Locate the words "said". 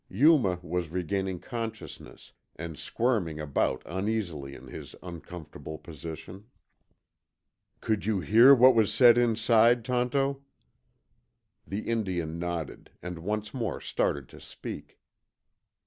8.91-9.15